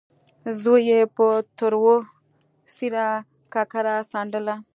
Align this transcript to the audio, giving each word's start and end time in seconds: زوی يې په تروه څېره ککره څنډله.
زوی 0.61 0.81
يې 0.89 1.01
په 1.15 1.27
تروه 1.57 1.95
څېره 2.73 3.09
ککره 3.53 3.95
څنډله. 4.11 4.55